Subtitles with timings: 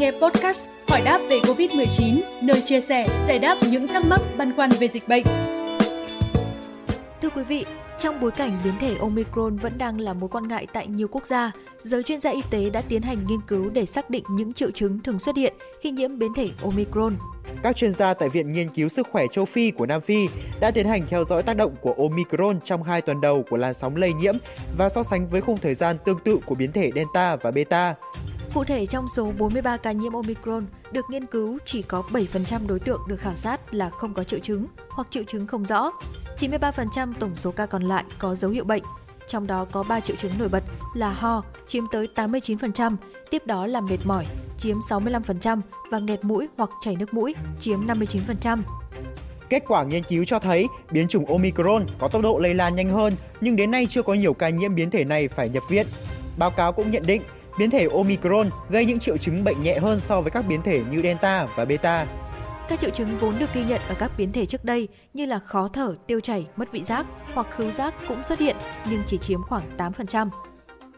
[0.00, 4.56] nghe podcast Hỏi đáp về Covid-19, nơi chia sẻ, giải đáp những thắc mắc băn
[4.56, 5.24] khoăn về dịch bệnh.
[7.22, 7.64] Thưa quý vị,
[7.98, 11.26] trong bối cảnh biến thể Omicron vẫn đang là mối quan ngại tại nhiều quốc
[11.26, 11.52] gia,
[11.82, 14.70] giới chuyên gia y tế đã tiến hành nghiên cứu để xác định những triệu
[14.70, 17.16] chứng thường xuất hiện khi nhiễm biến thể Omicron.
[17.62, 20.28] Các chuyên gia tại Viện Nghiên cứu Sức khỏe châu Phi của Nam Phi
[20.60, 23.74] đã tiến hành theo dõi tác động của Omicron trong hai tuần đầu của làn
[23.74, 24.34] sóng lây nhiễm
[24.76, 27.94] và so sánh với khung thời gian tương tự của biến thể Delta và Beta.
[28.54, 32.80] Cụ thể, trong số 43 ca nhiễm Omicron được nghiên cứu, chỉ có 7% đối
[32.80, 35.90] tượng được khảo sát là không có triệu chứng hoặc triệu chứng không rõ.
[36.38, 38.82] 93% tổng số ca còn lại có dấu hiệu bệnh.
[39.28, 42.96] Trong đó có 3 triệu chứng nổi bật là ho, chiếm tới 89%,
[43.30, 44.24] tiếp đó là mệt mỏi,
[44.58, 45.60] chiếm 65%
[45.90, 48.58] và nghẹt mũi hoặc chảy nước mũi, chiếm 59%.
[49.48, 52.90] Kết quả nghiên cứu cho thấy biến chủng Omicron có tốc độ lây lan nhanh
[52.90, 55.86] hơn, nhưng đến nay chưa có nhiều ca nhiễm biến thể này phải nhập viện.
[56.36, 57.22] Báo cáo cũng nhận định
[57.60, 60.82] biến thể Omicron gây những triệu chứng bệnh nhẹ hơn so với các biến thể
[60.90, 62.06] như Delta và Beta.
[62.68, 65.38] Các triệu chứng vốn được ghi nhận ở các biến thể trước đây như là
[65.38, 68.56] khó thở, tiêu chảy, mất vị giác hoặc khứu giác cũng xuất hiện
[68.90, 70.28] nhưng chỉ chiếm khoảng 8%.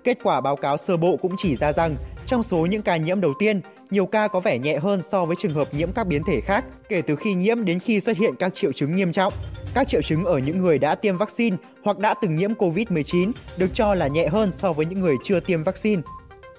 [0.04, 1.96] Kết quả báo cáo sơ bộ cũng chỉ ra rằng
[2.26, 3.60] trong số những ca nhiễm đầu tiên,
[3.90, 6.64] nhiều ca có vẻ nhẹ hơn so với trường hợp nhiễm các biến thể khác
[6.88, 9.32] kể từ khi nhiễm đến khi xuất hiện các triệu chứng nghiêm trọng.
[9.74, 13.70] Các triệu chứng ở những người đã tiêm vaccine hoặc đã từng nhiễm COVID-19 được
[13.74, 16.02] cho là nhẹ hơn so với những người chưa tiêm vaccine.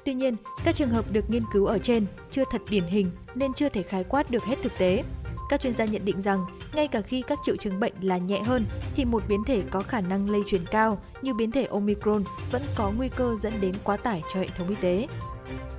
[0.05, 3.53] Tuy nhiên, các trường hợp được nghiên cứu ở trên chưa thật điển hình nên
[3.53, 5.03] chưa thể khái quát được hết thực tế.
[5.49, 8.41] Các chuyên gia nhận định rằng, ngay cả khi các triệu chứng bệnh là nhẹ
[8.45, 12.23] hơn thì một biến thể có khả năng lây truyền cao như biến thể Omicron
[12.51, 15.07] vẫn có nguy cơ dẫn đến quá tải cho hệ thống y tế.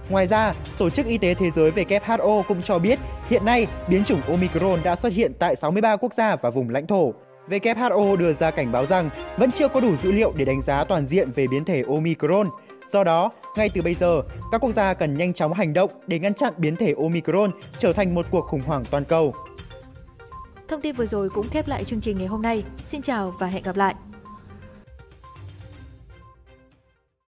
[0.08, 4.05] Ngoài ra, Tổ chức Y tế Thế giới WHO cũng cho biết hiện nay biến
[4.05, 7.14] chủng Omicron đã xuất hiện tại 63 quốc gia và vùng lãnh thổ.
[7.48, 10.84] WHO đưa ra cảnh báo rằng vẫn chưa có đủ dữ liệu để đánh giá
[10.84, 12.48] toàn diện về biến thể Omicron.
[12.92, 16.18] Do đó, ngay từ bây giờ, các quốc gia cần nhanh chóng hành động để
[16.18, 19.34] ngăn chặn biến thể Omicron trở thành một cuộc khủng hoảng toàn cầu.
[20.68, 22.64] Thông tin vừa rồi cũng khép lại chương trình ngày hôm nay.
[22.84, 23.94] Xin chào và hẹn gặp lại!